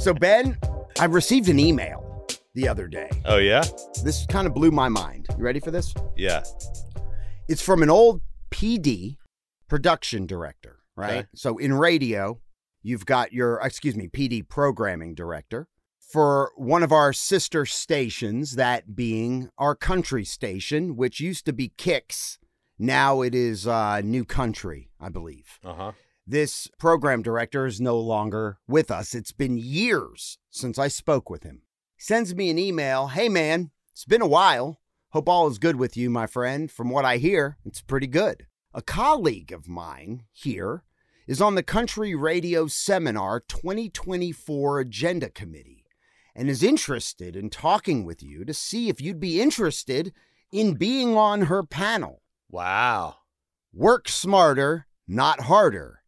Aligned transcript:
So, 0.00 0.14
Ben, 0.14 0.56
I 0.98 1.04
received 1.04 1.50
an 1.50 1.58
email 1.58 2.26
the 2.54 2.66
other 2.66 2.88
day. 2.88 3.10
Oh 3.26 3.36
yeah, 3.36 3.62
This 4.02 4.24
kind 4.26 4.46
of 4.46 4.54
blew 4.54 4.70
my 4.70 4.88
mind. 4.88 5.26
You 5.36 5.44
ready 5.44 5.60
for 5.60 5.70
this? 5.70 5.92
yeah. 6.16 6.42
It's 7.48 7.60
from 7.60 7.82
an 7.82 7.90
old 7.90 8.22
PD 8.50 9.16
production 9.68 10.24
director, 10.26 10.78
right? 10.96 11.18
Okay. 11.18 11.26
So, 11.34 11.58
in 11.58 11.74
radio, 11.74 12.40
you've 12.82 13.04
got 13.04 13.32
your, 13.34 13.60
excuse 13.62 13.94
me, 13.94 14.08
PD 14.08 14.48
programming 14.48 15.14
director 15.14 15.68
for 15.98 16.52
one 16.56 16.82
of 16.82 16.92
our 16.92 17.12
sister 17.12 17.66
stations, 17.66 18.56
that 18.56 18.96
being 18.96 19.50
our 19.58 19.74
country 19.74 20.24
station, 20.24 20.96
which 20.96 21.20
used 21.20 21.44
to 21.44 21.52
be 21.52 21.72
Kicks. 21.76 22.38
Now 22.78 23.20
it 23.20 23.34
is 23.34 23.66
uh, 23.66 24.00
New 24.00 24.24
Country, 24.24 24.88
I 24.98 25.10
believe. 25.10 25.58
Uh 25.62 25.74
huh. 25.74 25.92
This 26.30 26.68
program 26.78 27.22
director 27.22 27.66
is 27.66 27.80
no 27.80 27.98
longer 27.98 28.60
with 28.68 28.92
us. 28.92 29.16
It's 29.16 29.32
been 29.32 29.58
years 29.58 30.38
since 30.48 30.78
I 30.78 30.86
spoke 30.86 31.28
with 31.28 31.42
him. 31.42 31.62
Sends 31.98 32.36
me 32.36 32.50
an 32.50 32.56
email 32.56 33.08
Hey, 33.08 33.28
man, 33.28 33.72
it's 33.90 34.04
been 34.04 34.22
a 34.22 34.28
while. 34.28 34.78
Hope 35.08 35.28
all 35.28 35.48
is 35.48 35.58
good 35.58 35.74
with 35.74 35.96
you, 35.96 36.08
my 36.08 36.28
friend. 36.28 36.70
From 36.70 36.88
what 36.88 37.04
I 37.04 37.16
hear, 37.16 37.58
it's 37.64 37.82
pretty 37.82 38.06
good. 38.06 38.46
A 38.72 38.80
colleague 38.80 39.50
of 39.50 39.66
mine 39.66 40.22
here 40.30 40.84
is 41.26 41.40
on 41.40 41.56
the 41.56 41.64
Country 41.64 42.14
Radio 42.14 42.68
Seminar 42.68 43.40
2024 43.40 44.78
Agenda 44.78 45.30
Committee 45.30 45.84
and 46.36 46.48
is 46.48 46.62
interested 46.62 47.34
in 47.34 47.50
talking 47.50 48.04
with 48.04 48.22
you 48.22 48.44
to 48.44 48.54
see 48.54 48.88
if 48.88 49.00
you'd 49.00 49.18
be 49.18 49.42
interested 49.42 50.12
in 50.52 50.74
being 50.74 51.16
on 51.16 51.46
her 51.46 51.64
panel. 51.64 52.22
Wow. 52.48 53.16
Work 53.72 54.08
smarter, 54.08 54.86
not 55.08 55.40
harder. 55.40 55.99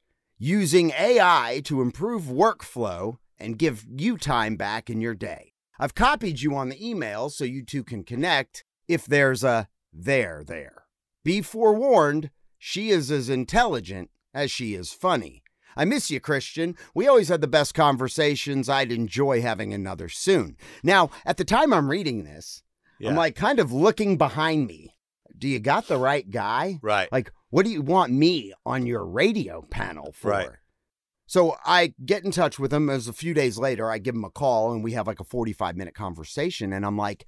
Using 0.45 0.91
AI 0.99 1.63
to 1.67 1.81
improve 1.81 2.23
workflow 2.25 3.19
and 3.39 3.57
give 3.57 3.87
you 3.89 4.19
time 4.19 4.57
back 4.57 4.91
in 4.91 5.01
your 5.01 5.15
day. 5.15 5.53
I've 5.79 5.95
copied 5.95 6.41
you 6.41 6.57
on 6.57 6.69
the 6.69 6.85
email 6.85 7.31
so 7.31 7.45
you 7.45 7.65
two 7.65 7.85
can 7.85 8.03
connect 8.03 8.65
if 8.89 9.07
there's 9.07 9.45
a 9.45 9.69
there 9.93 10.43
there. 10.45 10.87
Be 11.25 11.43
forewarned, 11.43 12.31
she 12.59 12.91
is 12.91 13.09
as 13.13 13.29
intelligent 13.29 14.11
as 14.35 14.51
she 14.51 14.75
is 14.75 14.93
funny. 14.93 15.45
I 15.77 15.85
miss 15.85 16.11
you, 16.11 16.19
Christian. 16.19 16.75
We 16.93 17.07
always 17.07 17.29
had 17.29 17.41
the 17.41 17.47
best 17.47 17.73
conversations. 17.73 18.69
I'd 18.69 18.91
enjoy 18.91 19.43
having 19.43 19.73
another 19.73 20.09
soon. 20.09 20.57
Now, 20.83 21.11
at 21.25 21.37
the 21.37 21.45
time 21.45 21.73
I'm 21.73 21.89
reading 21.89 22.25
this, 22.25 22.65
Yeah. 22.99 23.11
I'm 23.11 23.15
like 23.15 23.37
kind 23.37 23.61
of 23.61 23.71
looking 23.71 24.19
behind 24.19 24.67
me. 24.67 24.97
Do 25.39 25.47
you 25.47 25.61
got 25.61 25.87
the 25.87 25.99
right 25.99 26.29
guy? 26.29 26.81
right. 26.83 27.11
Like, 27.13 27.31
what 27.53 27.67
do 27.67 27.71
you 27.71 27.83
want 27.83 28.11
me 28.11 28.55
on 28.65 28.87
your 28.87 29.05
radio 29.05 29.61
panel 29.61 30.11
for? 30.13 30.31
Right. 30.31 30.49
So 31.27 31.55
I 31.67 31.93
get 32.03 32.25
in 32.25 32.31
touch 32.31 32.59
with 32.59 32.73
him 32.73 32.89
as 32.89 33.09
a 33.09 33.13
few 33.13 33.35
days 33.35 33.59
later, 33.59 33.91
I 33.91 33.99
give 33.99 34.15
him 34.15 34.25
a 34.25 34.31
call 34.31 34.73
and 34.73 34.83
we 34.83 34.93
have 34.93 35.07
like 35.07 35.21
a 35.21 35.25
45 35.25 35.77
minute 35.77 35.95
conversation. 35.95 36.73
And 36.73 36.87
I'm 36.87 36.97
like, 36.97 37.27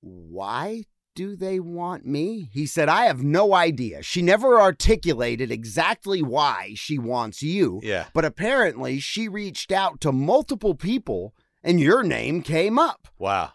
why 0.00 0.84
do 1.16 1.34
they 1.34 1.58
want 1.58 2.06
me? 2.06 2.50
He 2.52 2.66
said, 2.66 2.88
I 2.88 3.06
have 3.06 3.24
no 3.24 3.52
idea. 3.52 4.04
She 4.04 4.22
never 4.22 4.60
articulated 4.60 5.50
exactly 5.50 6.22
why 6.22 6.74
she 6.76 6.96
wants 6.96 7.42
you. 7.42 7.80
yeah. 7.82 8.06
But 8.14 8.24
apparently 8.24 9.00
she 9.00 9.26
reached 9.28 9.72
out 9.72 10.00
to 10.02 10.12
multiple 10.12 10.76
people 10.76 11.34
and 11.64 11.80
your 11.80 12.04
name 12.04 12.42
came 12.42 12.78
up. 12.78 13.08
Wow. 13.18 13.50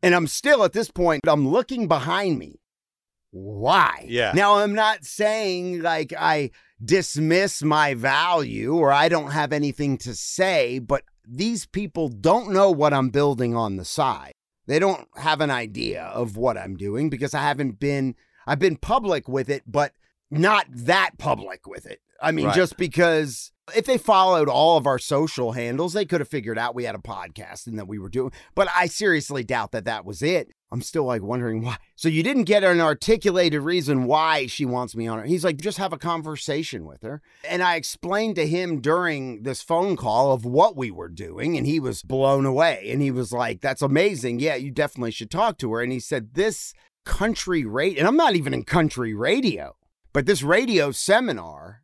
And 0.00 0.14
I'm 0.14 0.28
still 0.28 0.62
at 0.62 0.74
this 0.74 0.92
point, 0.92 1.22
I'm 1.26 1.48
looking 1.48 1.88
behind 1.88 2.38
me. 2.38 2.60
Why? 3.36 4.06
Yeah. 4.08 4.32
Now, 4.34 4.56
I'm 4.56 4.74
not 4.74 5.04
saying 5.04 5.82
like 5.82 6.14
I 6.18 6.50
dismiss 6.82 7.62
my 7.62 7.94
value 7.94 8.74
or 8.74 8.92
I 8.92 9.08
don't 9.08 9.30
have 9.30 9.52
anything 9.52 9.98
to 9.98 10.14
say, 10.14 10.78
but 10.78 11.04
these 11.26 11.66
people 11.66 12.08
don't 12.08 12.50
know 12.50 12.70
what 12.70 12.94
I'm 12.94 13.10
building 13.10 13.54
on 13.54 13.76
the 13.76 13.84
side. 13.84 14.32
They 14.66 14.78
don't 14.78 15.06
have 15.16 15.40
an 15.40 15.50
idea 15.50 16.02
of 16.02 16.36
what 16.36 16.56
I'm 16.56 16.76
doing 16.76 17.10
because 17.10 17.34
I 17.34 17.42
haven't 17.42 17.78
been, 17.78 18.14
I've 18.46 18.58
been 18.58 18.76
public 18.76 19.28
with 19.28 19.48
it, 19.48 19.62
but 19.66 19.92
not 20.30 20.66
that 20.70 21.12
public 21.18 21.66
with 21.66 21.86
it. 21.86 22.00
I 22.20 22.32
mean, 22.32 22.46
Right. 22.46 22.54
just 22.54 22.76
because 22.76 23.52
if 23.74 23.84
they 23.84 23.98
followed 23.98 24.48
all 24.48 24.76
of 24.78 24.86
our 24.86 24.98
social 24.98 25.52
handles, 25.52 25.92
they 25.92 26.04
could 26.06 26.20
have 26.20 26.28
figured 26.28 26.58
out 26.58 26.74
we 26.74 26.84
had 26.84 26.94
a 26.94 26.98
podcast 26.98 27.66
and 27.66 27.78
that 27.78 27.88
we 27.88 27.98
were 27.98 28.08
doing. 28.08 28.32
But 28.54 28.68
I 28.74 28.86
seriously 28.86 29.44
doubt 29.44 29.72
that 29.72 29.84
that 29.84 30.04
was 30.04 30.22
it. 30.22 30.48
I'm 30.72 30.82
still 30.82 31.04
like 31.04 31.22
wondering 31.22 31.62
why. 31.62 31.76
So 31.94 32.08
you 32.08 32.22
didn't 32.22 32.44
get 32.44 32.64
an 32.64 32.80
articulated 32.80 33.60
reason 33.62 34.04
why 34.04 34.46
she 34.46 34.64
wants 34.64 34.96
me 34.96 35.06
on 35.06 35.18
her. 35.18 35.24
He's 35.24 35.44
like, 35.44 35.58
just 35.58 35.78
have 35.78 35.92
a 35.92 35.98
conversation 35.98 36.86
with 36.86 37.02
her. 37.02 37.22
And 37.48 37.62
I 37.62 37.76
explained 37.76 38.34
to 38.36 38.46
him 38.48 38.80
during 38.80 39.42
this 39.42 39.62
phone 39.62 39.96
call 39.96 40.32
of 40.32 40.44
what 40.44 40.76
we 40.76 40.90
were 40.90 41.08
doing, 41.08 41.56
and 41.56 41.66
he 41.66 41.78
was 41.78 42.02
blown 42.02 42.46
away. 42.46 42.88
And 42.90 43.00
he 43.02 43.10
was 43.12 43.30
like, 43.32 43.60
that's 43.60 43.82
amazing. 43.82 44.40
Yeah, 44.40 44.56
you 44.56 44.70
definitely 44.72 45.12
should 45.12 45.30
talk 45.30 45.58
to 45.58 45.72
her. 45.74 45.82
And 45.82 45.92
he 45.92 46.00
said, 46.00 46.34
this 46.34 46.72
country 47.04 47.64
rate, 47.64 47.98
and 47.98 48.06
I'm 48.08 48.16
not 48.16 48.34
even 48.34 48.52
in 48.54 48.64
country 48.64 49.14
radio, 49.14 49.76
but 50.16 50.24
this 50.24 50.42
radio 50.42 50.90
seminar 50.90 51.82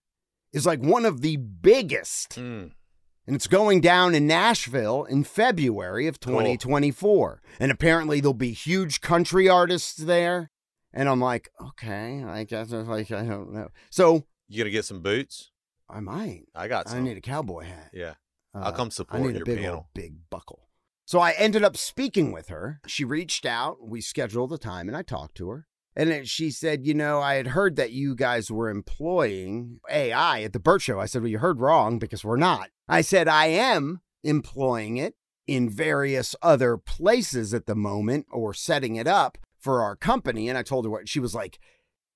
is 0.54 0.64
like 0.64 0.80
one 0.80 1.04
of 1.04 1.20
the 1.20 1.36
biggest 1.36 2.30
Mm. 2.36 2.72
and 3.26 3.36
it's 3.36 3.46
going 3.46 3.82
down 3.82 4.14
in 4.14 4.26
Nashville 4.26 5.04
in 5.04 5.22
February 5.24 6.06
of 6.06 6.18
Cool. 6.18 6.32
2024. 6.40 7.42
And 7.60 7.70
apparently 7.70 8.20
there'll 8.20 8.32
be 8.32 8.52
huge 8.52 9.02
country 9.02 9.50
artists 9.50 9.96
there. 9.96 10.50
And 10.94 11.08
I'm 11.10 11.20
like, 11.20 11.50
okay, 11.60 12.24
I 12.24 12.44
guess 12.44 12.72
it's 12.72 12.88
like 12.88 13.10
I 13.10 13.22
don't 13.22 13.52
know. 13.52 13.68
So 13.90 14.24
You 14.48 14.58
gonna 14.64 14.70
get 14.70 14.86
some 14.86 15.02
boots? 15.02 15.50
I 15.90 16.00
might. 16.00 16.44
I 16.54 16.68
got 16.68 16.88
I 16.90 17.00
need 17.00 17.18
a 17.18 17.20
cowboy 17.20 17.64
hat. 17.64 17.90
yeah. 17.92 18.14
Uh, 18.54 18.60
I'll 18.64 18.72
come 18.72 18.90
support 18.90 19.22
I 19.22 19.26
need 19.26 19.34
a 19.34 19.38
your 19.40 19.44
big 19.46 19.58
panel. 19.58 19.74
old 19.76 19.86
big 19.94 20.14
buckle. 20.30 20.68
So 21.04 21.18
I 21.20 21.32
ended 21.32 21.64
up 21.64 21.76
speaking 21.76 22.32
with 22.32 22.48
her. 22.48 22.80
She 22.86 23.04
reached 23.04 23.44
out. 23.44 23.76
We 23.86 24.00
scheduled 24.00 24.50
the 24.50 24.58
time, 24.58 24.88
and 24.88 24.96
I 24.96 25.02
talked 25.02 25.34
to 25.36 25.48
her. 25.50 25.66
And 25.94 26.26
she 26.28 26.50
said, 26.50 26.86
"You 26.86 26.94
know, 26.94 27.20
I 27.20 27.34
had 27.34 27.48
heard 27.48 27.76
that 27.76 27.92
you 27.92 28.14
guys 28.14 28.50
were 28.50 28.70
employing 28.70 29.80
AI 29.90 30.42
at 30.42 30.52
the 30.52 30.58
Bert 30.60 30.82
Show." 30.82 30.98
I 31.00 31.06
said, 31.06 31.22
"Well, 31.22 31.30
you 31.30 31.38
heard 31.38 31.60
wrong 31.60 31.98
because 31.98 32.24
we're 32.24 32.36
not." 32.36 32.70
I 32.88 33.02
said, 33.02 33.28
"I 33.28 33.46
am 33.46 34.00
employing 34.22 34.96
it 34.96 35.14
in 35.46 35.68
various 35.68 36.34
other 36.40 36.76
places 36.76 37.52
at 37.52 37.66
the 37.66 37.74
moment, 37.74 38.26
or 38.30 38.54
setting 38.54 38.96
it 38.96 39.06
up 39.06 39.36
for 39.58 39.82
our 39.82 39.96
company." 39.96 40.48
And 40.48 40.56
I 40.56 40.62
told 40.62 40.84
her 40.86 40.90
what 40.90 41.08
she 41.08 41.20
was 41.20 41.34
like. 41.34 41.58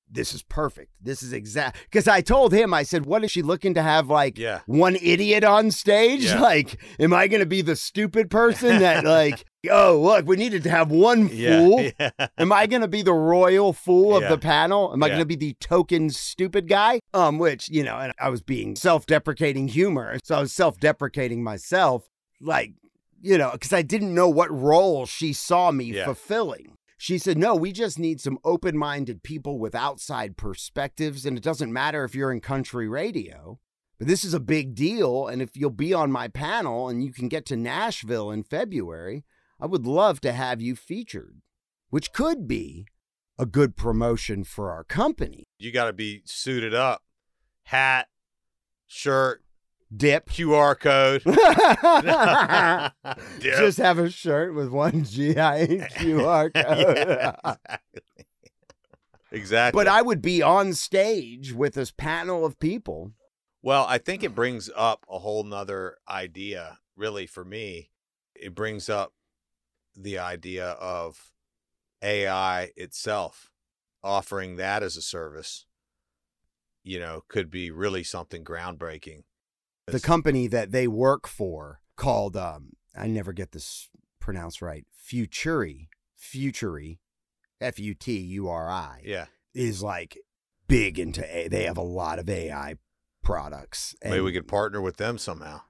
This 0.08 0.32
is 0.32 0.42
perfect. 0.42 0.92
This 1.02 1.20
is 1.22 1.32
exact 1.32 1.78
because 1.84 2.06
I 2.06 2.20
told 2.20 2.52
him, 2.52 2.72
I 2.72 2.84
said, 2.84 3.06
What 3.06 3.24
is 3.24 3.30
she 3.32 3.42
looking 3.42 3.74
to 3.74 3.82
have 3.82 4.08
like 4.08 4.38
Yeah. 4.38 4.60
one 4.66 4.94
idiot 4.96 5.42
on 5.44 5.70
stage? 5.70 6.24
Yeah. 6.24 6.40
Like, 6.46 6.78
am 7.00 7.12
I 7.12 7.26
going 7.26 7.40
to 7.40 7.46
be 7.46 7.60
the 7.60 7.74
stupid 7.74 8.30
person 8.30 8.78
that, 8.78 9.04
like, 9.20 9.44
oh, 9.68 10.00
look, 10.00 10.24
we 10.26 10.36
needed 10.36 10.62
to 10.62 10.70
have 10.70 10.90
one 10.92 11.28
fool? 11.28 11.90
Yeah. 11.98 12.10
Am 12.38 12.52
I 12.52 12.66
going 12.66 12.82
to 12.82 12.88
be 12.88 13.02
the 13.02 13.12
royal 13.12 13.72
fool 13.72 14.16
of 14.16 14.28
the 14.28 14.38
panel? 14.38 14.92
Am 14.92 15.02
I 15.02 15.08
to 15.08 15.24
be 15.26 15.34
the 15.36 15.54
token 15.60 16.10
stupid 16.10 16.68
guy? 16.68 17.00
Um, 17.12 17.38
which, 17.38 17.68
you 17.68 17.82
know, 17.82 17.96
and 17.96 18.12
I 18.20 18.28
was 18.28 18.42
being 18.42 18.76
self 18.76 19.06
deprecating 19.06 19.66
humor. 19.68 20.18
So 20.22 20.36
I 20.36 20.40
was 20.40 20.52
self 20.52 20.78
deprecating 20.78 21.42
myself, 21.42 22.08
like, 22.40 22.74
you 23.20 23.38
know, 23.38 23.50
because 23.52 23.72
I 23.72 23.82
didn't 23.82 24.14
know 24.14 24.28
what 24.28 24.52
role 24.52 25.04
she 25.04 25.32
saw 25.32 25.72
me 25.72 25.92
fulfilling. 26.04 26.75
She 26.96 27.18
said, 27.18 27.36
No, 27.38 27.54
we 27.54 27.72
just 27.72 27.98
need 27.98 28.20
some 28.20 28.38
open 28.44 28.76
minded 28.76 29.22
people 29.22 29.58
with 29.58 29.74
outside 29.74 30.36
perspectives. 30.36 31.26
And 31.26 31.36
it 31.36 31.44
doesn't 31.44 31.72
matter 31.72 32.04
if 32.04 32.14
you're 32.14 32.32
in 32.32 32.40
country 32.40 32.88
radio, 32.88 33.58
but 33.98 34.08
this 34.08 34.24
is 34.24 34.34
a 34.34 34.40
big 34.40 34.74
deal. 34.74 35.26
And 35.26 35.42
if 35.42 35.56
you'll 35.56 35.70
be 35.70 35.92
on 35.92 36.10
my 36.10 36.28
panel 36.28 36.88
and 36.88 37.04
you 37.04 37.12
can 37.12 37.28
get 37.28 37.44
to 37.46 37.56
Nashville 37.56 38.30
in 38.30 38.44
February, 38.44 39.24
I 39.60 39.66
would 39.66 39.86
love 39.86 40.20
to 40.22 40.32
have 40.32 40.60
you 40.60 40.74
featured, 40.76 41.40
which 41.90 42.12
could 42.12 42.46
be 42.46 42.86
a 43.38 43.46
good 43.46 43.76
promotion 43.76 44.44
for 44.44 44.70
our 44.70 44.84
company. 44.84 45.44
You 45.58 45.72
got 45.72 45.86
to 45.86 45.92
be 45.92 46.22
suited 46.24 46.74
up, 46.74 47.02
hat, 47.64 48.08
shirt, 48.86 49.44
Dip. 49.94 50.28
QR 50.28 50.78
code. 50.78 51.22
Dip. 53.40 53.56
Just 53.58 53.78
have 53.78 53.98
a 53.98 54.10
shirt 54.10 54.54
with 54.54 54.68
one 54.70 55.04
GI 55.04 55.34
QR 55.34 56.50
Yeah, 56.54 56.62
code. 56.62 56.98
exactly. 56.98 57.76
exactly. 59.30 59.78
But 59.78 59.88
I 59.88 60.02
would 60.02 60.22
be 60.22 60.42
on 60.42 60.74
stage 60.74 61.52
with 61.52 61.74
this 61.74 61.90
panel 61.92 62.44
of 62.44 62.58
people. 62.58 63.12
Well, 63.62 63.86
I 63.88 63.98
think 63.98 64.22
it 64.22 64.34
brings 64.34 64.70
up 64.76 65.04
a 65.10 65.18
whole 65.18 65.44
nother 65.44 65.96
idea, 66.08 66.78
really, 66.96 67.26
for 67.26 67.44
me. 67.44 67.90
It 68.34 68.54
brings 68.54 68.88
up 68.88 69.12
the 69.96 70.18
idea 70.18 70.70
of 70.72 71.30
AI 72.02 72.70
itself 72.76 73.50
offering 74.04 74.56
that 74.56 74.82
as 74.82 74.96
a 74.96 75.02
service, 75.02 75.66
you 76.84 77.00
know, 77.00 77.22
could 77.28 77.50
be 77.50 77.70
really 77.70 78.04
something 78.04 78.44
groundbreaking. 78.44 79.22
The 79.86 80.00
company 80.00 80.46
that 80.48 80.72
they 80.72 80.88
work 80.88 81.26
for 81.28 81.80
called 81.96 82.36
um 82.36 82.72
I 82.96 83.06
never 83.06 83.32
get 83.32 83.52
this 83.52 83.88
pronounced 84.20 84.60
right. 84.62 84.84
Futuri, 85.08 85.88
Futuri, 86.18 86.98
F 87.60 87.78
U 87.78 87.94
T 87.94 88.16
U 88.18 88.48
R 88.48 88.68
I 88.68 89.02
Yeah. 89.04 89.26
is 89.54 89.82
like 89.82 90.18
big 90.68 90.98
into 90.98 91.24
A. 91.36 91.48
They 91.48 91.64
have 91.64 91.76
a 91.76 91.82
lot 91.82 92.18
of 92.18 92.28
AI 92.28 92.76
products. 93.22 93.94
Maybe 94.04 94.20
we 94.20 94.32
could 94.32 94.48
partner 94.48 94.80
with 94.80 94.96
them 94.96 95.18
somehow. 95.18 95.62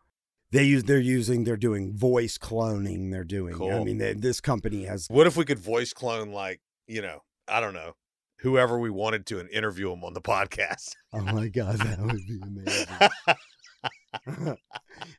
They 0.52 0.64
use 0.64 0.84
they're 0.84 0.98
using 0.98 1.44
they're 1.44 1.56
doing 1.56 1.92
voice 1.94 2.38
cloning. 2.38 3.10
They're 3.10 3.24
doing. 3.24 3.54
Cool. 3.54 3.72
I 3.72 3.84
mean, 3.84 3.98
they, 3.98 4.14
this 4.14 4.40
company 4.40 4.84
has. 4.84 5.06
What 5.10 5.26
if 5.26 5.36
we 5.36 5.44
could 5.44 5.58
voice 5.58 5.92
clone, 5.92 6.30
like, 6.30 6.60
you 6.86 7.02
know, 7.02 7.22
I 7.48 7.60
don't 7.60 7.74
know, 7.74 7.96
whoever 8.38 8.78
we 8.78 8.88
wanted 8.88 9.26
to 9.26 9.40
and 9.40 9.50
interview 9.50 9.90
them 9.90 10.04
on 10.04 10.14
the 10.14 10.20
podcast? 10.22 10.94
Oh 11.12 11.20
my 11.20 11.48
god, 11.48 11.78
that 11.78 12.00
would 12.00 12.26
be 12.26 12.40
amazing. 12.42 12.86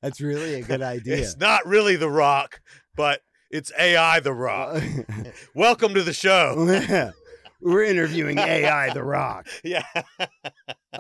That's 0.02 0.22
really 0.22 0.56
a 0.56 0.62
good 0.62 0.82
idea. 0.82 1.18
It's 1.18 1.38
not 1.38 1.66
really 1.66 1.96
The 1.96 2.10
Rock, 2.10 2.62
but 2.96 3.22
it's 3.50 3.72
AI 3.78 4.20
The 4.20 4.34
Rock. 4.34 4.84
Welcome 5.54 5.94
to 5.94 6.04
the 6.04 6.14
show. 6.14 7.12
We're 7.62 7.84
interviewing 7.84 8.38
AI 8.38 8.94
The 8.94 9.04
Rock. 9.04 9.48
Yeah. 9.64 9.86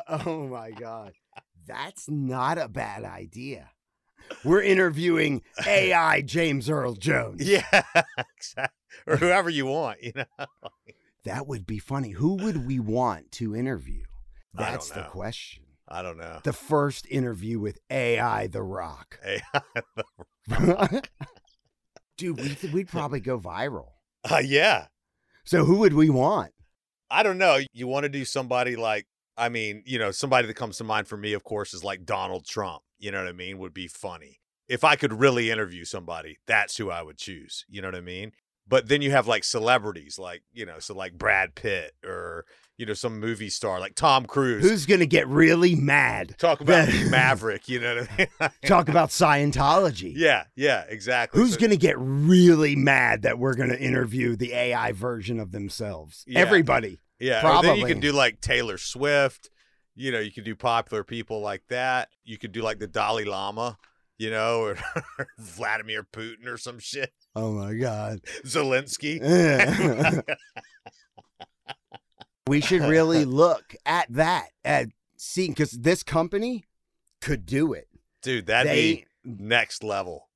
Oh 0.07 0.47
my 0.47 0.71
God. 0.71 1.13
That's 1.67 2.09
not 2.09 2.57
a 2.57 2.67
bad 2.67 3.03
idea. 3.03 3.69
We're 4.43 4.61
interviewing 4.61 5.41
AI 5.65 6.21
James 6.21 6.69
Earl 6.69 6.93
Jones. 6.95 7.47
Yeah. 7.47 7.65
Exactly. 8.37 8.73
Or 9.05 9.17
whoever 9.17 9.49
you 9.49 9.65
want, 9.65 10.01
you 10.01 10.13
know? 10.15 10.45
That 11.25 11.45
would 11.45 11.67
be 11.67 11.77
funny. 11.77 12.11
Who 12.11 12.35
would 12.35 12.65
we 12.65 12.79
want 12.79 13.31
to 13.33 13.55
interview? 13.55 14.03
That's 14.53 14.89
the 14.89 15.03
question. 15.03 15.63
I 15.87 16.01
don't 16.01 16.17
know. 16.17 16.39
The 16.43 16.53
first 16.53 17.07
interview 17.09 17.59
with 17.59 17.79
AI 17.89 18.47
The 18.47 18.61
Rock. 18.61 19.19
AI. 19.25 21.01
Dude, 22.17 22.37
we 22.37 22.55
th- 22.55 22.73
we'd 22.73 22.87
probably 22.87 23.19
go 23.19 23.39
viral. 23.39 23.89
Uh, 24.29 24.41
yeah. 24.43 24.87
So 25.45 25.63
who 25.63 25.77
would 25.77 25.93
we 25.93 26.09
want? 26.09 26.51
I 27.09 27.23
don't 27.23 27.37
know. 27.37 27.59
You 27.71 27.87
want 27.87 28.03
to 28.03 28.09
do 28.09 28.25
somebody 28.25 28.75
like, 28.75 29.05
I 29.37 29.47
mean, 29.47 29.83
you 29.85 29.97
know, 29.97 30.11
somebody 30.11 30.47
that 30.47 30.55
comes 30.55 30.77
to 30.79 30.83
mind 30.83 31.07
for 31.07 31.15
me, 31.15 31.31
of 31.31 31.45
course, 31.45 31.73
is 31.73 31.81
like 31.81 32.03
Donald 32.03 32.45
Trump. 32.45 32.81
You 32.99 33.11
know 33.11 33.19
what 33.19 33.29
I 33.29 33.31
mean? 33.31 33.57
Would 33.59 33.73
be 33.73 33.87
funny. 33.87 34.41
If 34.67 34.83
I 34.83 34.97
could 34.97 35.13
really 35.13 35.49
interview 35.49 35.85
somebody, 35.85 36.39
that's 36.45 36.75
who 36.75 36.89
I 36.89 37.03
would 37.03 37.17
choose. 37.17 37.63
You 37.69 37.81
know 37.81 37.87
what 37.87 37.95
I 37.95 38.01
mean? 38.01 38.33
But 38.69 38.87
then 38.89 39.01
you 39.01 39.11
have 39.11 39.27
like 39.27 39.43
celebrities, 39.43 40.19
like, 40.19 40.43
you 40.53 40.65
know, 40.65 40.79
so 40.79 40.93
like 40.93 41.13
Brad 41.17 41.55
Pitt 41.55 41.93
or, 42.05 42.45
you 42.77 42.85
know, 42.85 42.93
some 42.93 43.19
movie 43.19 43.49
star 43.49 43.79
like 43.79 43.95
Tom 43.95 44.25
Cruise. 44.25 44.61
Who's 44.69 44.85
going 44.85 44.99
to 44.99 45.07
get 45.07 45.25
really 45.27 45.73
mad? 45.75 46.35
Talk 46.37 46.59
about 46.61 46.89
Maverick, 47.09 47.69
you 47.69 47.79
know 47.79 47.95
what 47.95 48.09
I 48.11 48.17
mean? 48.41 48.49
Talk 48.65 48.89
about 48.89 49.09
Scientology. 49.09 50.11
yeah, 50.15 50.43
yeah, 50.55 50.83
exactly. 50.89 51.39
Who's 51.41 51.53
So- 51.53 51.59
going 51.59 51.69
to 51.71 51.77
get 51.77 51.95
really 51.97 52.75
mad 52.75 53.21
that 53.21 53.39
we're 53.39 53.55
going 53.55 53.69
to 53.69 53.79
interview 53.79 54.35
the 54.35 54.53
AI 54.53 54.91
version 54.91 55.39
of 55.39 55.51
themselves? 55.51 56.23
Yeah. 56.27 56.39
Everybody. 56.39 56.99
Yeah, 57.19 57.41
probably. 57.41 57.69
then 57.69 57.77
you 57.79 57.85
can 57.87 57.99
do 57.99 58.11
like 58.11 58.41
Taylor 58.41 58.77
Swift. 58.77 59.49
You 59.95 60.11
know, 60.11 60.19
you 60.19 60.31
could 60.31 60.43
do 60.43 60.55
popular 60.55 61.03
people 61.03 61.41
like 61.41 61.63
that. 61.69 62.09
You 62.23 62.37
could 62.37 62.51
do 62.51 62.61
like 62.61 62.77
the 62.77 62.85
Dalai 62.85 63.23
Lama, 63.23 63.77
you 64.19 64.29
know, 64.29 64.61
or, 64.61 64.77
Vladimir 65.39 66.03
Putin 66.03 66.45
or 66.45 66.57
some 66.57 66.77
shit. 66.79 67.11
Oh 67.37 67.51
my 67.51 67.73
God. 67.75 68.21
Zelensky. 68.45 69.21
we 72.47 72.61
should 72.61 72.81
really 72.81 73.25
look 73.43 73.75
at 73.85 74.07
that, 74.09 74.47
at 74.65 74.87
seeing, 75.17 75.51
because 75.51 75.71
this 75.71 76.03
company 76.03 76.65
could 77.21 77.45
do 77.45 77.73
it. 77.73 77.87
Dude, 78.21 78.47
that'd 78.47 78.71
They- 78.71 78.93
be 78.95 79.05
next 79.23 79.83
level. 79.83 80.29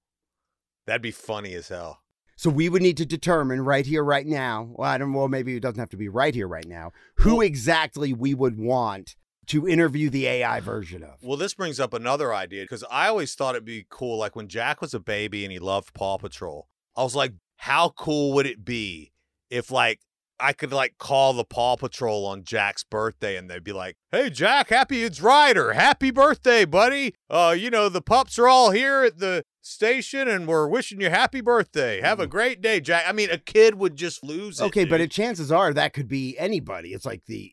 That'd 0.88 1.02
be 1.02 1.12
funny 1.12 1.54
as 1.54 1.70
hell. 1.70 2.00
So 2.36 2.50
we 2.50 2.70
would 2.70 2.82
need 2.82 2.98
to 2.98 3.06
determine 3.06 3.62
right 3.62 3.86
here, 3.86 4.04
right 4.04 4.26
now. 4.26 4.70
Well, 4.74 4.90
I 4.90 4.98
don't. 4.98 5.14
Well, 5.14 5.28
maybe 5.28 5.56
it 5.56 5.60
doesn't 5.60 5.80
have 5.80 5.90
to 5.92 5.98
be 5.98 6.10
right 6.10 6.34
here, 6.34 6.48
right 6.48 6.66
now. 6.68 6.92
Who 7.18 7.38
Well- 7.38 7.42
exactly 7.46 8.14
we 8.14 8.34
would 8.34 8.58
want 8.58 9.16
to 9.48 9.68
interview 9.68 10.10
the 10.10 10.26
AI 10.28 10.60
version 10.60 11.04
of? 11.04 11.18
Well, 11.24 11.38
this 11.38 11.54
brings 11.54 11.80
up 11.80 11.94
another 11.94 12.34
idea 12.34 12.64
because 12.64 12.84
I 12.90 13.08
always 13.08 13.36
thought 13.36 13.54
it'd 13.56 13.66
be 13.66 13.86
cool. 13.90 14.18
Like 14.18 14.36
when 14.36 14.48
Jack 14.48 14.82
was 14.82 14.94
a 14.96 15.00
baby 15.00 15.44
and 15.46 15.52
he 15.52 15.60
loved 15.60 15.94
Paw 15.94 16.18
Patrol, 16.18 16.68
I 17.02 17.04
was 17.04 17.16
like, 17.16 17.34
how 17.56 17.90
cool 17.90 18.34
would 18.34 18.46
it 18.46 18.64
be 18.64 19.12
if 19.50 19.72
like 19.72 20.02
I 20.40 20.54
could 20.54 20.72
like 20.72 21.00
call 21.00 21.34
the 21.34 21.44
Paw 21.44 21.76
Patrol 21.76 22.28
on 22.28 22.44
Jack's 22.44 22.84
birthday 22.84 23.38
and 23.38 23.50
they'd 23.50 23.64
be 23.64 23.74
like, 23.74 23.96
"Hey 24.12 24.30
Jack, 24.30 24.70
happy 24.70 25.04
it's 25.04 25.20
Ryder. 25.20 25.74
Happy 25.74 26.12
birthday, 26.12 26.64
buddy. 26.64 27.16
Uh, 27.28 27.56
you 27.58 27.72
know, 27.72 27.90
the 27.90 28.04
pups 28.04 28.38
are 28.38 28.48
all 28.48 28.70
here 28.70 29.02
at 29.02 29.18
the 29.18 29.44
station 29.64 30.28
and 30.28 30.46
we're 30.46 30.68
wishing 30.68 31.02
you 31.02 31.10
happy 31.10 31.42
birthday. 31.42 32.02
Have 32.02 32.20
a 32.20 32.28
great 32.28 32.62
day, 32.62 32.80
Jack." 32.80 33.06
I 33.08 33.14
mean, 33.14 33.32
a 33.32 33.40
kid 33.40 33.76
would 33.80 33.96
just 33.96 34.24
lose 34.24 34.60
it. 34.60 34.64
Mm. 34.64 34.68
Okay, 34.68 34.86
but 34.86 35.02
it, 35.02 35.10
chances 35.10 35.52
are 35.52 35.74
that 35.74 35.94
could 35.94 36.08
be 36.08 36.38
anybody. 36.38 36.90
It's 36.90 37.06
like 37.06 37.26
the. 37.26 37.52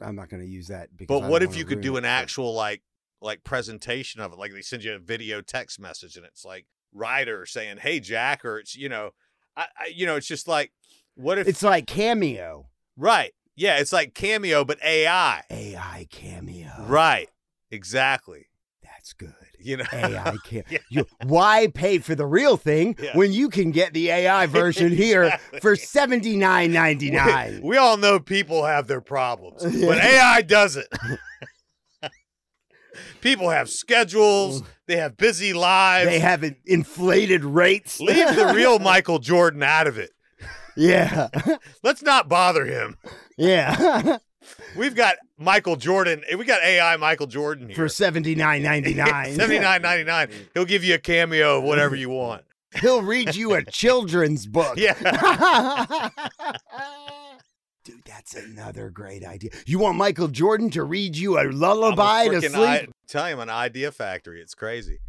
I'm 0.00 0.14
not 0.14 0.28
going 0.28 0.42
to 0.42 0.48
use 0.48 0.68
that. 0.68 0.96
Because 0.96 1.20
But 1.20 1.28
what 1.28 1.42
if 1.42 1.56
you 1.56 1.64
could 1.64 1.80
do 1.80 1.96
an 1.96 2.04
actual 2.04 2.54
like 2.54 2.82
like 3.20 3.42
presentation 3.42 4.20
of 4.20 4.32
it? 4.32 4.38
Like 4.38 4.52
they 4.52 4.62
send 4.62 4.84
you 4.84 4.94
a 4.94 5.00
video 5.00 5.40
text 5.40 5.80
message 5.80 6.16
and 6.16 6.24
it's 6.24 6.44
like 6.44 6.66
Ryder 6.94 7.44
saying, 7.46 7.78
"Hey 7.78 8.00
Jack," 8.00 8.44
or 8.44 8.58
it's 8.58 8.74
you 8.76 8.88
know, 8.88 9.10
I, 9.56 9.66
I 9.78 9.86
you 9.94 10.06
know, 10.06 10.16
it's 10.16 10.26
just 10.28 10.48
like 10.48 10.72
what 11.16 11.38
if 11.38 11.46
It's 11.48 11.62
like 11.62 11.86
cameo, 11.86 12.68
right? 12.96 13.32
Yeah, 13.56 13.78
it's 13.78 13.92
like 13.92 14.14
Cameo 14.14 14.64
but 14.64 14.78
AI. 14.82 15.42
AI 15.50 16.06
cameo. 16.10 16.70
Right. 16.88 17.28
Exactly. 17.70 18.46
That's 18.82 19.12
good. 19.12 19.32
You 19.60 19.76
know. 19.78 19.84
AI 19.92 20.36
cameo. 20.44 20.64
Yeah. 20.70 20.78
You, 20.88 21.06
why 21.24 21.68
pay 21.72 21.98
for 21.98 22.14
the 22.14 22.26
real 22.26 22.56
thing 22.56 22.96
Yeah. 22.98 23.16
when 23.16 23.32
you 23.32 23.48
can 23.50 23.70
get 23.70 23.92
the 23.92 24.10
AI 24.10 24.46
version 24.60 24.90
here 24.92 25.24
Exactly. 25.24 25.60
for 25.60 25.76
seventy 25.76 26.36
nine 26.36 26.72
ninety 26.72 27.10
nine? 27.10 27.60
we 27.62 27.76
all 27.76 27.96
know 27.96 28.18
people 28.18 28.64
have 28.64 28.86
their 28.88 29.00
problems, 29.00 29.62
but 29.84 29.98
AI 29.98 30.42
doesn't. 30.42 30.86
People 33.20 33.50
have 33.50 33.68
schedules. 33.70 34.62
They 34.86 34.96
have 34.96 35.16
busy 35.16 35.52
lives. 35.52 36.08
They 36.10 36.18
have 36.20 36.44
inflated 36.66 37.44
rates. 37.44 38.00
Leave 38.00 38.34
the 38.36 38.52
real 38.54 38.78
Michael 38.80 39.18
Jordan 39.18 39.62
out 39.62 39.86
of 39.86 39.98
it. 39.98 40.10
yeah, 40.76 41.28
Let's 41.82 42.02
not 42.02 42.28
bother 42.28 42.64
him. 42.66 42.96
yeah. 43.38 44.18
We've 44.76 44.94
got 44.94 45.16
Michael 45.38 45.76
Jordan. 45.76 46.22
We 46.36 46.44
got 46.44 46.62
AI 46.62 46.96
Michael 46.98 47.26
Jordan 47.26 47.68
here. 47.68 47.76
for 47.76 47.88
seventy 47.88 48.34
nine 48.34 48.62
ninety 48.62 48.92
nine. 48.92 49.34
Seventy 49.36 49.58
nine 49.58 49.80
ninety 49.80 50.04
nine. 50.04 50.28
He'll 50.52 50.66
give 50.66 50.84
you 50.84 50.94
a 50.96 50.98
cameo 50.98 51.58
of 51.58 51.64
whatever 51.64 51.96
you 51.96 52.10
want. 52.10 52.42
He'll 52.78 53.00
read 53.00 53.34
you 53.34 53.54
a 53.54 53.64
children's 53.64 54.46
book. 54.46 54.76
Yeah. 54.76 56.10
Dude, 57.84 58.02
that's 58.06 58.34
another 58.34 58.88
great 58.88 59.22
idea. 59.24 59.50
You 59.66 59.78
want 59.78 59.98
Michael 59.98 60.28
Jordan 60.28 60.70
to 60.70 60.84
read 60.84 61.16
you 61.18 61.38
a 61.38 61.44
lullaby 61.44 62.28
to 62.28 62.40
sleep? 62.40 62.54
I, 62.54 62.86
tell 63.06 63.26
him 63.26 63.40
an 63.40 63.50
idea 63.50 63.92
factory. 63.92 64.40
It's 64.40 64.54
crazy. 64.54 65.00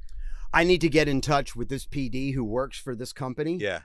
I 0.53 0.65
need 0.65 0.81
to 0.81 0.89
get 0.89 1.07
in 1.07 1.21
touch 1.21 1.55
with 1.55 1.69
this 1.69 1.85
PD 1.85 2.33
who 2.33 2.43
works 2.43 2.77
for 2.77 2.93
this 2.93 3.13
company. 3.13 3.55
Yeah. 3.55 3.81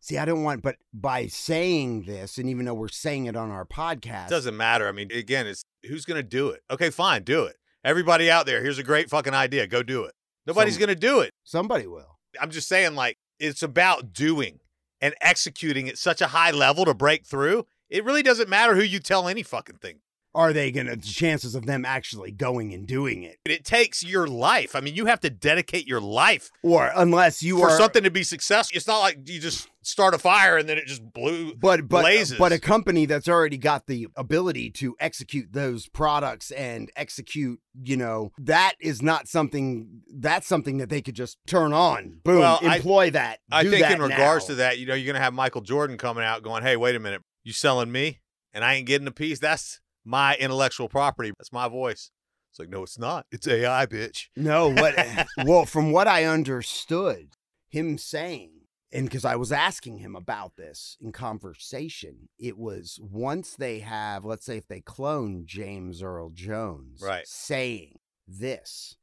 See, 0.00 0.18
I 0.18 0.24
don't 0.24 0.42
want, 0.42 0.62
but 0.62 0.74
by 0.92 1.28
saying 1.28 2.02
this, 2.02 2.36
and 2.36 2.48
even 2.50 2.64
though 2.64 2.74
we're 2.74 2.88
saying 2.88 3.26
it 3.26 3.36
on 3.36 3.52
our 3.52 3.64
podcast, 3.64 4.26
It 4.26 4.30
doesn't 4.30 4.56
matter. 4.56 4.88
I 4.88 4.92
mean, 4.92 5.12
again, 5.12 5.46
it's 5.46 5.62
who's 5.86 6.04
going 6.04 6.18
to 6.18 6.28
do 6.28 6.48
it? 6.48 6.62
Okay, 6.68 6.90
fine, 6.90 7.22
do 7.22 7.44
it. 7.44 7.56
Everybody 7.84 8.28
out 8.28 8.46
there, 8.46 8.60
here's 8.60 8.78
a 8.78 8.82
great 8.82 9.08
fucking 9.08 9.34
idea. 9.34 9.68
Go 9.68 9.84
do 9.84 10.02
it. 10.02 10.14
Nobody's 10.48 10.78
going 10.78 10.88
to 10.88 10.96
do 10.96 11.20
it. 11.20 11.30
somebody 11.44 11.86
will. 11.86 12.18
I'm 12.40 12.50
just 12.50 12.66
saying, 12.66 12.96
like, 12.96 13.18
it's 13.38 13.62
about 13.62 14.12
doing 14.12 14.58
and 15.00 15.14
executing 15.20 15.88
at 15.88 15.98
such 15.98 16.20
a 16.20 16.28
high 16.28 16.50
level 16.50 16.84
to 16.84 16.94
break 16.94 17.24
through. 17.24 17.66
It 17.92 18.04
really 18.04 18.22
doesn't 18.22 18.48
matter 18.48 18.74
who 18.74 18.82
you 18.82 18.98
tell 19.00 19.28
any 19.28 19.42
fucking 19.42 19.76
thing. 19.76 19.98
Are 20.34 20.54
they 20.54 20.72
going 20.72 20.86
to, 20.86 20.96
the 20.96 21.02
chances 21.06 21.54
of 21.54 21.66
them 21.66 21.84
actually 21.84 22.30
going 22.30 22.72
and 22.72 22.86
doing 22.86 23.22
it? 23.22 23.36
It 23.44 23.66
takes 23.66 24.02
your 24.02 24.26
life. 24.26 24.74
I 24.74 24.80
mean, 24.80 24.94
you 24.94 25.04
have 25.04 25.20
to 25.20 25.28
dedicate 25.28 25.86
your 25.86 26.00
life 26.00 26.50
Or 26.62 26.90
unless 26.96 27.42
you 27.42 27.58
for 27.58 27.68
are 27.68 27.76
something 27.76 28.02
to 28.04 28.10
be 28.10 28.22
successful. 28.22 28.74
It's 28.74 28.86
not 28.86 29.00
like 29.00 29.28
you 29.28 29.38
just 29.38 29.68
start 29.82 30.14
a 30.14 30.18
fire 30.18 30.56
and 30.56 30.66
then 30.66 30.78
it 30.78 30.86
just 30.86 31.02
blew. 31.12 31.54
but 31.56 31.86
but 31.86 32.00
blazes. 32.00 32.38
but 32.38 32.50
a 32.50 32.58
company 32.58 33.04
that's 33.04 33.28
already 33.28 33.58
got 33.58 33.86
the 33.86 34.06
ability 34.16 34.70
to 34.70 34.96
execute 34.98 35.52
those 35.52 35.86
products 35.88 36.50
and 36.52 36.90
execute 36.96 37.60
you 37.82 37.96
know 37.96 38.30
that 38.38 38.74
is 38.80 39.02
not 39.02 39.26
something 39.28 40.00
that's 40.14 40.46
something 40.46 40.78
that 40.78 40.88
they 40.88 41.02
could 41.02 41.16
just 41.16 41.36
turn 41.46 41.72
on 41.74 42.20
boom 42.24 42.38
Well, 42.38 42.58
I- 42.62 42.76
employ 42.76 43.10
that 43.10 43.40
I 43.50 43.64
think 43.64 43.84
in 43.90 44.00
regards 44.00 44.44
now. 44.44 44.52
to 44.52 44.54
that, 44.56 44.78
you 44.78 44.86
know, 44.86 44.94
you're 44.94 45.04
going 45.12 45.16
to 45.16 45.20
have 45.22 45.34
Michael 45.34 45.60
Jordan 45.62 45.98
coming 45.98 46.24
out 46.24 46.42
going, 46.42 46.62
hey, 46.62 46.76
wait 46.78 46.94
a 46.96 47.00
minute. 47.00 47.22
You 47.44 47.52
selling 47.52 47.92
me? 47.92 48.20
and 48.52 48.64
I 48.64 48.74
ain't 48.74 48.86
getting 48.86 49.08
a 49.08 49.12
piece, 49.12 49.38
that's 49.38 49.80
my 50.04 50.36
intellectual 50.36 50.88
property. 50.88 51.32
That's 51.38 51.52
my 51.52 51.68
voice. 51.68 52.10
It's 52.50 52.58
like, 52.58 52.68
no, 52.68 52.82
it's 52.82 52.98
not. 52.98 53.26
It's 53.32 53.48
AI, 53.48 53.86
bitch. 53.86 54.26
No, 54.36 54.68
what? 54.68 54.94
well, 55.38 55.64
from 55.64 55.90
what 55.90 56.06
I 56.06 56.24
understood, 56.24 57.30
him 57.70 57.96
saying, 57.96 58.50
and 58.92 59.06
because 59.06 59.24
I 59.24 59.36
was 59.36 59.50
asking 59.52 59.98
him 59.98 60.14
about 60.14 60.56
this 60.56 60.98
in 61.00 61.12
conversation, 61.12 62.28
it 62.38 62.58
was 62.58 63.00
once 63.02 63.54
they 63.54 63.78
have, 63.78 64.24
let's 64.24 64.44
say, 64.44 64.58
if 64.58 64.68
they 64.68 64.80
clone 64.80 65.44
James 65.46 66.02
Earl 66.02 66.30
Jones, 66.34 67.00
Right. 67.02 67.26
saying 67.26 68.00
this, 68.28 68.96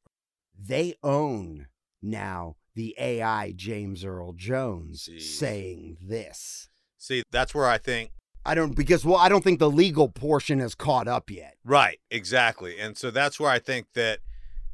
they 0.56 0.94
own 1.02 1.68
now 2.04 2.58
the 2.76 2.96
AI 3.00 3.52
James 3.54 4.06
Earl 4.06 4.34
Jones 4.34 5.10
Jeez. 5.12 5.22
saying 5.24 5.98
this. 6.00 6.70
See, 7.00 7.24
that's 7.32 7.56
where 7.56 7.66
I 7.66 7.80
think 7.80 8.12
I 8.50 8.56
don't 8.56 8.76
because 8.76 9.06
well, 9.06 9.18
I 9.18 9.30
don't 9.30 9.44
think 9.44 9.60
the 9.60 9.70
legal 9.70 10.10
portion 10.10 10.58
has 10.60 10.74
caught 10.74 11.08
up 11.08 11.30
yet. 11.30 11.56
Right, 11.64 12.00
exactly. 12.10 12.80
And 12.80 12.98
so 12.98 13.12
that's 13.12 13.40
where 13.40 13.52
I 13.52 13.60
think 13.60 13.94
that, 13.94 14.20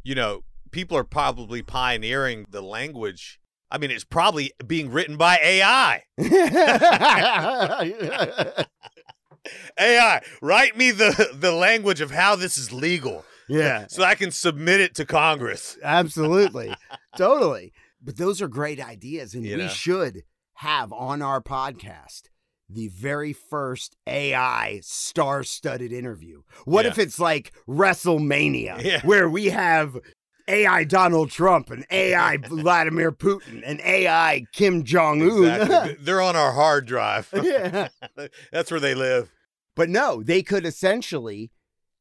you 0.02 0.16
know, 0.16 0.46
people 0.72 0.98
are 0.98 1.04
probably 1.04 1.62
pioneering 1.62 2.46
the 2.50 2.62
language. 2.62 3.40
I 3.70 3.78
mean, 3.78 3.92
it's 3.92 4.06
probably 4.06 4.54
being 4.66 4.92
written 4.92 5.18
by 5.18 5.40
AI. 5.44 6.04
AI, 9.78 10.22
write 10.42 10.78
me 10.78 10.92
the 10.92 11.30
the 11.34 11.52
language 11.52 12.00
of 12.00 12.12
how 12.12 12.38
this 12.38 12.58
is 12.58 12.72
legal 12.72 13.26
yeah, 13.48 13.88
so 13.90 14.04
I 14.04 14.16
can 14.16 14.32
submit 14.32 14.80
it 14.80 14.96
to 14.96 15.06
Congress. 15.06 15.78
absolutely, 15.84 16.74
totally. 17.18 17.74
But 18.02 18.18
those 18.18 18.42
are 18.42 18.48
great 18.48 18.80
ideas, 18.80 19.34
and 19.34 19.46
You 19.46 19.58
we 19.58 19.64
know. 19.64 19.68
should 19.70 20.24
have 20.60 20.94
on 20.94 21.22
our 21.22 21.42
podcast 21.42 22.24
the 22.70 22.88
very 22.90 23.34
first 23.34 23.96
AI 24.08 24.80
star-studded 24.84 25.92
interview. 25.92 26.42
What 26.66 26.86
Yeah. 26.86 26.92
if 26.92 26.98
it's 27.00 27.20
like 27.20 27.52
WrestleMania, 27.68 28.82
Yeah. 28.84 29.02
where 29.06 29.30
we 29.30 29.46
have 29.48 29.98
AI 30.48 30.84
Donald 30.84 31.32
Trump 31.32 31.70
and 31.72 31.86
AI 31.92 32.38
Vladimir 32.48 33.12
Putin 33.12 33.62
and 33.66 33.80
AI 33.82 34.46
Kim 34.52 34.84
Jong 34.84 35.22
Un? 35.22 35.44
Exactly. 35.62 35.98
They're 36.00 36.22
on 36.22 36.36
our 36.36 36.54
hard 36.54 36.86
drive. 36.86 37.30
yeah. 37.34 37.90
That's 38.52 38.72
where 38.72 38.80
they 38.80 38.96
live. 38.96 39.32
But 39.76 39.90
no, 39.90 40.24
they 40.24 40.42
could 40.42 40.66
essentially 40.66 41.52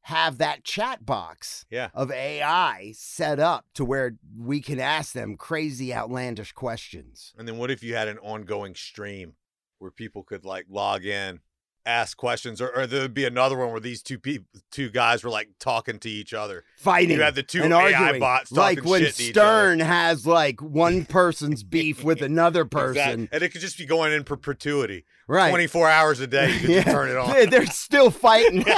have 0.03 0.37
that 0.37 0.63
chat 0.63 1.03
box 1.05 1.65
Yeah. 1.71 1.89
of 1.95 2.11
AI 2.11 2.93
set 2.95 3.39
up 3.39 3.65
to 3.73 3.83
where 3.83 4.15
we 4.37 4.61
can 4.61 4.79
ask 4.79 5.13
them 5.13 5.35
crazy, 5.35 5.91
outlandish 5.93 6.51
questions. 6.51 7.33
And 7.37 7.47
then 7.47 7.57
what 7.57 7.71
if 7.71 7.81
you 7.83 7.95
had 7.95 8.07
an 8.07 8.19
ongoing 8.19 8.75
stream 8.75 9.33
where 9.79 9.91
people 9.91 10.23
could 10.23 10.45
like 10.45 10.65
log 10.69 11.05
in, 11.05 11.39
ask 11.85 12.17
questions, 12.17 12.61
or, 12.61 12.69
or 12.75 12.87
there 12.87 13.01
would 13.01 13.13
be 13.13 13.25
another 13.25 13.57
one 13.57 13.71
where 13.71 13.79
these 13.79 14.01
two 14.01 14.17
people, 14.17 14.47
two 14.71 14.89
guys 14.89 15.23
were 15.23 15.29
like 15.29 15.49
talking 15.59 15.99
to 15.99 16.09
each 16.09 16.33
other. 16.33 16.63
Fighting. 16.77 17.17
You 17.17 17.21
had 17.23 17.35
the 17.35 17.43
two 17.43 17.61
and 17.63 17.71
AI 17.73 17.93
arguing. 17.93 18.19
bots 18.19 18.51
like 18.51 18.77
talking 18.77 18.89
when 18.89 19.01
shit 19.03 19.15
to 19.15 19.23
each 19.23 19.37
other. 19.37 19.47
Stern 19.47 19.79
has 19.81 20.25
like 20.25 20.61
one 20.61 21.05
person's 21.19 21.63
beef 21.63 22.03
with 22.03 22.21
another 22.21 22.65
person. 22.65 23.21
Exact- 23.23 23.33
And 23.33 23.43
it 23.43 23.49
could 23.51 23.61
just 23.61 23.77
be 23.77 23.85
going 23.85 24.13
in 24.13 24.23
per- 24.23 24.35
perpetuity. 24.35 25.05
Right. 25.27 25.49
24 25.49 25.89
hours 25.89 26.19
a 26.19 26.27
day, 26.27 26.53
you 26.53 26.59
could 26.59 26.69
just 26.69 26.87
turn 26.91 27.09
it 27.09 27.17
on. 27.17 27.49
They're 27.49 27.65
still 27.67 28.11
fighting. 28.11 28.63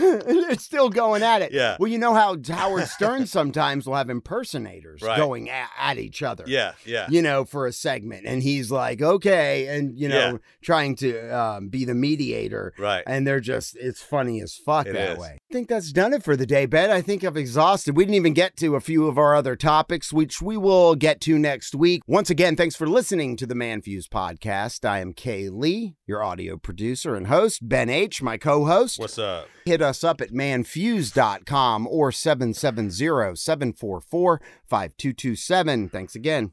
they're 0.26 0.54
still 0.58 0.88
going 0.90 1.22
at 1.22 1.42
it. 1.42 1.52
Yeah. 1.52 1.76
Well, 1.78 1.90
you 1.90 1.98
know 1.98 2.14
how 2.14 2.36
Howard 2.48 2.88
Stern 2.88 3.26
sometimes 3.26 3.86
will 3.86 3.94
have 3.94 4.10
impersonators 4.10 5.02
Right. 5.02 5.16
going 5.16 5.50
at, 5.50 5.68
at 5.78 5.98
each 5.98 6.22
other. 6.22 6.44
Yeah, 6.46 6.72
yeah. 6.84 7.06
you 7.10 7.22
know, 7.22 7.44
for 7.44 7.66
a 7.66 7.72
segment. 7.72 8.26
And 8.26 8.42
he's 8.42 8.70
like, 8.70 9.02
okay. 9.02 9.68
And, 9.76 9.98
you 9.98 10.08
know, 10.08 10.16
Yeah. 10.32 10.38
trying 10.62 10.96
to 10.96 11.28
um, 11.30 11.68
be 11.68 11.84
the 11.84 11.94
mediator. 11.94 12.72
Right. 12.78 13.02
And 13.06 13.26
they're 13.26 13.40
just, 13.40 13.76
it's 13.76 14.02
funny 14.02 14.40
as 14.42 14.54
fuck 14.54 14.86
It 14.86 14.94
that 14.94 15.12
is. 15.12 15.18
way. 15.18 15.40
I 15.50 15.52
think 15.52 15.68
that's 15.68 15.92
done 15.92 16.12
it 16.12 16.22
for 16.22 16.36
the 16.36 16.46
day, 16.46 16.66
Ben. 16.66 16.90
I 16.90 17.00
think 17.00 17.24
I've 17.24 17.36
exhausted. 17.36 17.96
We 17.96 18.04
didn't 18.04 18.16
even 18.16 18.34
get 18.34 18.56
to 18.58 18.74
a 18.76 18.80
few 18.80 19.06
of 19.06 19.18
our 19.18 19.34
other 19.34 19.56
topics, 19.56 20.12
which 20.12 20.40
we 20.42 20.56
will 20.56 20.94
get 20.94 21.20
to 21.22 21.38
next 21.38 21.74
week. 21.74 22.02
Once 22.06 22.30
again, 22.30 22.56
thanks 22.56 22.76
for 22.76 22.86
listening 22.86 23.36
to 23.36 23.46
the 23.46 23.54
ManFUzed 23.54 24.08
podcast. 24.08 24.84
I 24.88 25.00
am 25.00 25.12
K-Lee, 25.12 25.94
your 26.06 26.22
audio 26.22 26.56
producer 26.56 27.14
and 27.14 27.26
host. 27.28 27.66
Ben 27.68 27.88
H., 27.88 28.22
my 28.22 28.36
co 28.36 28.64
host. 28.64 28.98
What's 28.98 29.18
up? 29.18 29.48
Hit 29.64 29.82
us 29.86 30.04
up 30.04 30.20
at 30.20 30.32
manfuzed.com 30.32 31.86
or 31.86 32.12
770 32.12 33.36
744 33.36 34.40
5227. 34.68 35.88
Thanks 35.88 36.14
again. 36.14 36.52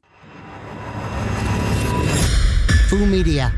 Foo 2.87 3.05
Media. 3.05 3.51